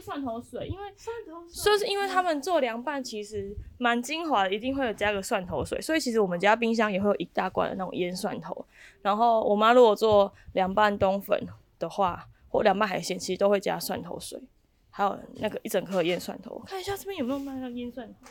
[0.00, 8.64] 蒜头水，因为蒜头水，就是因为他们做凉拌其实蛮精华的，一定会有加个蒜头水，所以其实我们家冰箱也会有一大罐的那种腌蒜头。
[9.02, 11.46] 然后我妈如果做凉拌冬粉
[11.78, 14.40] 的话，或凉拌海鲜，其实都会加蒜头水，
[14.90, 16.62] 还有那个一整颗腌蒜头。
[16.66, 18.26] 看一下这边有没有卖那个腌蒜头。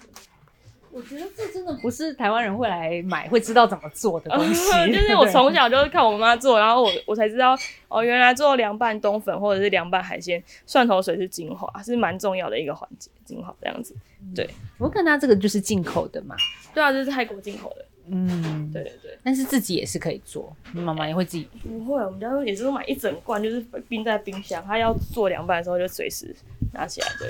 [0.93, 4.71] 我觉得这真的不是台湾人会来买，会知道怎么做的东 西。
[4.71, 13.95] 嗯、就是我从小就是看我妈做，然后我我才知道哦，原来做凉拌冬粉或者是凉拌海鲜，蒜头水是精华，是蛮重要的一个环节，精华这样子。
[14.35, 16.35] 对，我看它这个就是进口的嘛。
[16.73, 17.85] 对啊，这是泰国进口的。
[18.05, 19.17] 嗯，对对对。
[19.23, 21.47] 但是自己也是可以做，你妈妈也会自己？
[21.63, 26.35] 不会，我们家也是买一整罐，就是冰在冰箱，他要做凉拌的时候就随时
[26.73, 27.07] 拿起来。
[27.17, 27.29] 对。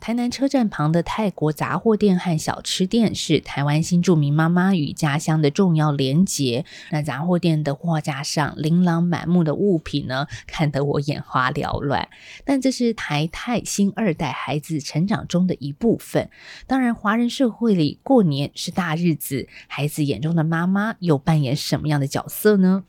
[0.00, 6.64] 台南车站旁的泰国杂货店和小吃店是台湾新住民妈妈与家乡的重要连结。
[6.90, 12.08] 那杂货店的货架上琳琅满目的物品呢，看得我眼花缭乱。
[12.46, 16.30] 但这是台泰新二代孩子成长中的一部分。
[16.66, 22.84] 当然，华人社会里过年是大日子，孩子眼中的妈妈又扮演什么样的角色呢？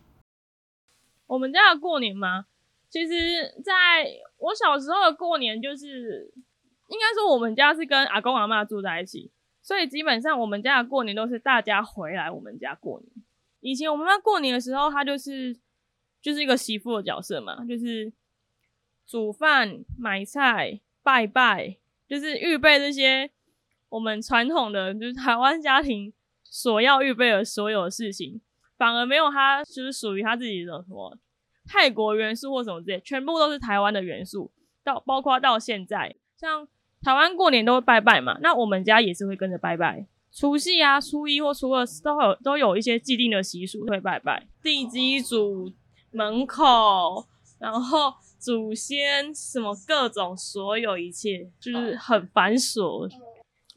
[1.28, 2.46] 我们家的过年吗？
[2.90, 3.74] 其实在
[4.38, 6.34] 我小时候的过年就是。
[6.92, 13.10] 应该说，我们家是跟阿公阿嬷住在一起，所以基本上我们家的过年都是大家回来我们家过年。
[13.62, 15.58] 以前我们家过年的时候，她就是
[16.22, 18.12] 就是一个媳妇的角色嘛，就是
[19.08, 21.78] 煮饭、买菜、拜拜，
[22.10, 23.32] 就是预备这些
[23.88, 26.12] 我们传统的，就是台湾家庭
[26.44, 28.42] 所要预备的所有的事情，
[28.78, 31.18] 反而没有她就是属于她自己的什么
[31.66, 34.52] 泰国元素或什么之类，全部都是台湾的元素，
[34.84, 36.68] 到包括到现在像。
[37.02, 40.06] 台湾过年都会拜拜嘛，那我们家也是会跟着拜拜。
[40.32, 45.72] 除夕啊、初一或初二都有都有一些既定的习俗会拜拜，地基主、
[46.12, 47.28] 门口，
[47.60, 53.10] 然后祖先什么各种所有一切，就是很繁琐。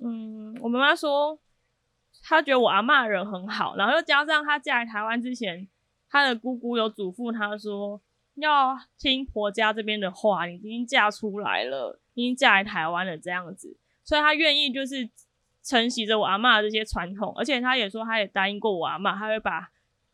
[0.00, 1.38] 嗯，我妈妈说，
[2.22, 5.66] 她觉得我阿嬷人很好，然后又加上她嫁来台湾之前，
[6.08, 8.00] 她的姑姑有嘱咐她说，
[8.36, 12.00] 要听婆家这边的话，你已经嫁出来了。
[12.16, 15.10] 已经嫁来台湾了，这样子，所以他愿意就是
[15.64, 19.68] 承袭着我阿妈的这些传统，而且他也说，他也答应过我阿妈，他会把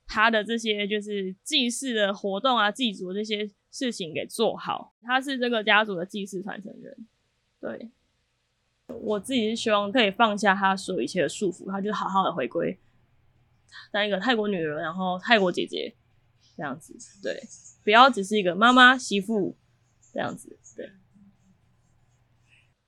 [0.07, 4.95] 他的这些就是祭祀的活动啊、祭祖这些事情给做好。
[5.03, 7.07] 他是这个家族的祭祀传承人。
[7.61, 7.91] 对，
[8.87, 12.79] 我自己是希望可以放下他所有一切的束缚，他就好好的回归
[13.93, 15.95] 当一个泰国女人，然后泰国姐姐
[16.61, 16.95] 这样子。
[17.23, 17.43] 对，
[17.83, 19.57] 不要只是一个妈妈媳妇
[20.13, 20.59] 这样子。
[20.77, 20.91] 对。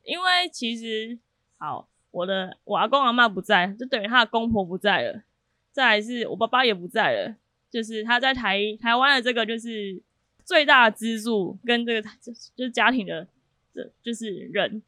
[0.02, 1.18] 因为其实，
[1.56, 5.22] 好，我的我阿公阿妈不在，就等于他的公婆不在了，
[5.70, 7.36] 再来是我爸爸也不在了，
[7.70, 10.02] 就是他在台台湾的这个就是
[10.44, 12.06] 最大的支柱，跟这个
[12.54, 13.26] 就是家庭的
[13.72, 14.82] 这就是人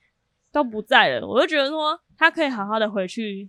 [0.53, 3.49] 都不在了，我就觉得说他可以好好的回去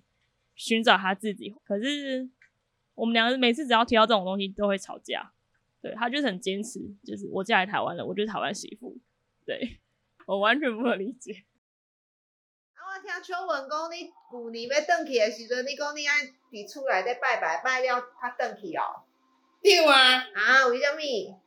[0.56, 1.54] 寻找他自己。
[1.66, 2.30] 可是
[2.96, 5.32] 我们两个每次只要提到这种东西都会吵架，
[5.82, 8.98] 对，他就是很坚持，就是我嫁来台湾了，我就是台湾媳妇，
[9.46, 9.80] 对，
[10.26, 11.46] 我完全不能理解。
[12.74, 19.04] 啊我听秋文讲，你旧年要转去的时阵，你讲你爱伫厝内底拜拜，拜了他转去哦。
[19.62, 20.26] 对啊。
[20.34, 21.42] 啊，为什么？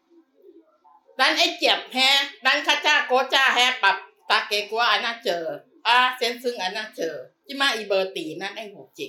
[1.17, 2.01] 咱爱接嘿，
[2.45, 7.05] 咱较早古早嘿爸大家哥安怎做，啊先生安那做，
[7.47, 9.03] 即摆伊无伫，咱爱负责。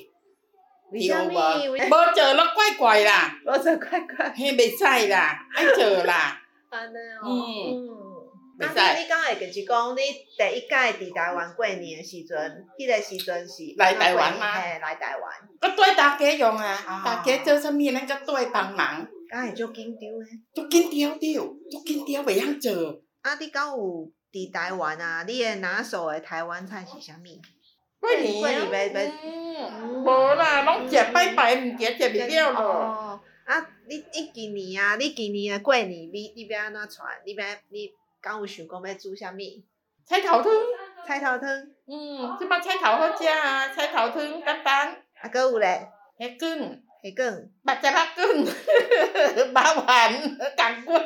[0.91, 1.31] 为什么？
[1.31, 3.35] 无做咯，怪怪啦。
[3.45, 4.29] 无做怪怪。
[4.35, 6.41] 嘿，袂使啦，爱做啦。
[6.69, 7.27] 安尼哦。
[7.29, 8.09] 嗯。
[8.59, 14.51] 啊，你你刚才就是讲，你第一届伫台湾过年的时阵，迄个时阵是来台湾吗？
[14.51, 15.31] 嘿，来台湾。
[15.61, 19.07] 搁对大家用啊，大家做啥物，咱搁对帮忙。
[19.29, 20.41] 敢会足紧张诶？
[20.53, 21.39] 足紧张着，
[21.71, 23.01] 足紧张袂晓做。
[23.21, 25.23] 啊，你敢有伫台湾啊？
[25.25, 27.27] 你诶拿手诶台湾菜是啥物？
[27.99, 28.39] 过年啊。
[28.39, 29.11] 过年袂袂。
[30.03, 33.21] 无啦，拢食拜拜毋食，食袂了咯。
[33.45, 37.07] 啊，你你今年啊，你今年诶过年，你你要安怎传？
[37.25, 37.91] 你要你。
[38.21, 39.39] 敢有想讲要煮啥物？
[40.05, 40.51] 菜头汤，
[41.07, 41.49] 菜头汤。
[41.87, 44.89] 嗯，即摆菜头好食啊，菜头汤简单。
[45.21, 45.87] 啊，搁有咧？
[46.19, 47.97] 虾卷，虾卷，目汁肉
[49.35, 50.13] 卷， 麻烦，
[50.57, 51.01] 赶快。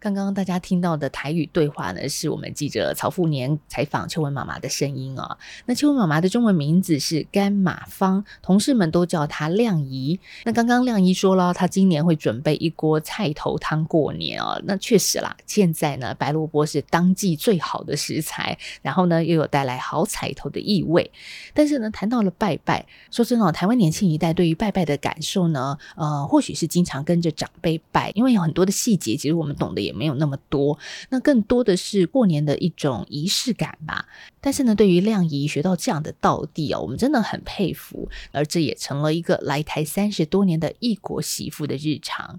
[0.00, 5.36] 刚刚大家听到的台语对话呢，是我们记者曹富年采访秋文妈妈的声音啊、
[5.66, 10.20] 那秋文妈妈的中文名字是甘马芳，同事们都叫她亮姨。
[10.44, 21.10] 那刚刚亮姨说了，她今年会准备一锅菜头汤过年啊、那确实啦，现在呢，白萝卜是当季最好的食材，然后呢，又有带来好彩头的意味。
[21.52, 30.78] 但是呢，谈到了拜拜，说真的、台湾年轻一代对于拜拜的感受呢，呃，或许是经常跟着长辈拜，因为有很多的细节，其实我们懂得也没有那么多，
[31.08, 34.06] 那更多的是过年的一种仪式感吧。
[34.40, 42.38] 但是呢，对于亮姨学到这样的道地哦，我们真的很佩服，而这也成了一个来台三十多年的异国媳妇的日常。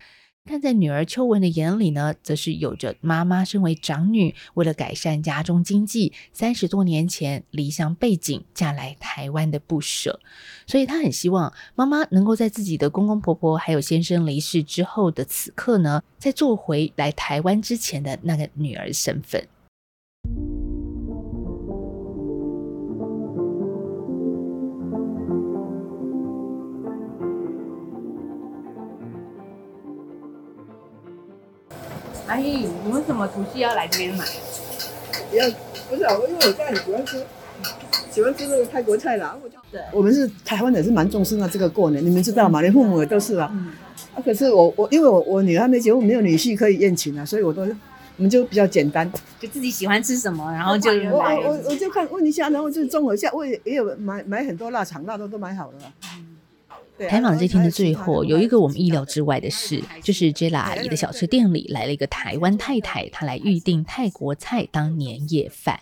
[0.49, 10.19] 看在女儿秋文的眼里呢，则是有着妈妈身为长女，为了改善家中经济，三十多年前离乡背井嫁来台湾的不舍。
[10.65, 19.47] 所以她很希望妈妈能够在自己的公公婆婆还有先生离世之后的此刻呢，再做回来台湾之前的那个女儿身份。
[32.29, 34.23] 阿姨，你为什么除夕要来这边买？
[35.31, 35.49] 不要，
[35.89, 37.25] 不是啊，因为我家里喜欢吃，
[38.11, 39.35] 喜欢吃那个泰国菜啦。
[39.43, 42.61] 我就对，我们是台湾人是蛮重视那这个过年，你们知道吗？
[42.61, 43.49] 连父母也都是啊。
[43.51, 43.71] 嗯、
[44.13, 55.73] 啊，可是我我因为我我女儿还没结婚，没有女婿可以宴请啊，所以我都我们就比较简单，就自己喜欢吃什么，然后就我我我就看问一下，然后就综合一下，我也也有买买很多腊肠，腊肉都买好了。
[56.13, 56.28] 嗯
[57.07, 65.79] 采访这天的最后，有一个我们意料之外的事，就是 Jella 阿姨的小吃店里来了一个台湾太太，她来预定泰国菜当年夜饭。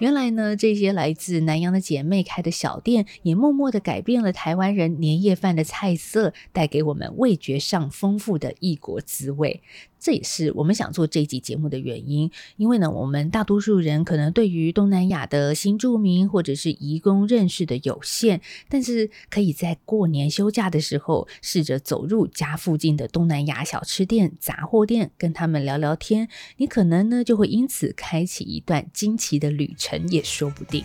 [0.00, 9.62] 原来呢，这些来自南洋的姐妹开的小店，也默默地改变了台湾人年夜饭的菜色，带给我们味觉上丰富的异国滋味。
[10.00, 12.30] 这也是我们想做这一集节目的原因。
[12.56, 30.00] 因为呢，我们大多数人可能对于东南亚的新住民或者是移工认识的有限，但是可以在过年休假的时候，试着走入家附近的东南亚小吃店、杂货店，跟他们聊聊天，你可能呢就会因此开启一段惊奇的旅程。
[30.08, 30.82] 也说不定。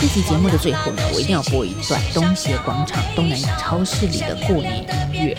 [0.00, 4.78] 这期节目的最后呢，我一定要播一段东协广场东南亚超市里的过年
[5.12, 5.36] 音乐，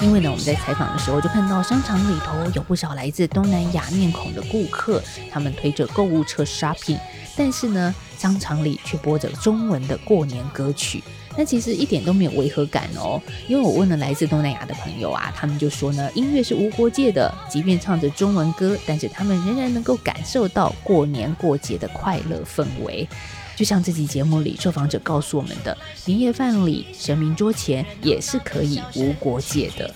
[0.00, 6.98] 因为呢，我们在采访的时候就看到商场里头有不少来自东南亚面孔的顾客，他们推着购物车 shopping。
[7.36, 11.04] 但是呢，商场里却播着中文的过年歌曲，
[11.36, 13.20] 那其实一点都没有违和感哦。
[13.48, 23.08] 因为我问了来自东南亚的朋友啊，他们就说呢，音乐是无国界的，即便唱着中文歌，但是他们仍然能够感受到过年过节的快乐氛围。
[23.56, 25.76] 就像这期节目里受访者告诉我们的，
[26.06, 29.94] 年夜饭里、神明桌前也是可以无国界的。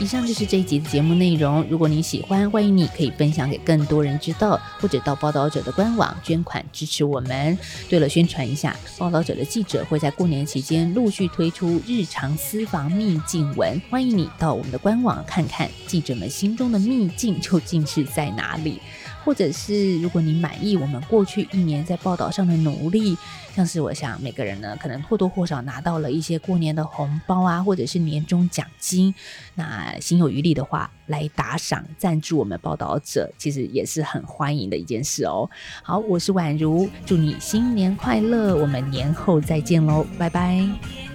[0.00, 1.66] 以上就是这一集的节目内容。
[1.68, 7.58] 如果你喜欢，欢迎你可以分享给更多人知道，或者到报道者的官网捐款支持我们。
[7.88, 18.80] 对了，宣传一下，报道者的记者会在过年期间陆续推出日常私房秘境文，欢迎你到我们的官网看看记者们心中的秘境究竟是在哪里。
[19.28, 23.14] 或者是如果你满意我们过去一年在报道上的努力，
[23.54, 29.14] 像是我想每个人呢，可能或多或少拿到了一些过年的红包啊，或者是年终奖金，
[29.54, 35.50] 那心有余力的话，来打赏赞助我们报道者，其实也是很欢迎的一件事哦。
[35.82, 41.07] 好，我是宛如，祝你新年快乐，我们年后再见喽，拜拜。